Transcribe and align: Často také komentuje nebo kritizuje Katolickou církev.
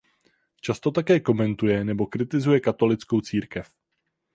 Často 0.61 0.91
také 0.91 1.19
komentuje 1.19 1.83
nebo 1.83 2.07
kritizuje 2.07 2.59
Katolickou 2.59 3.21
církev. 3.21 3.69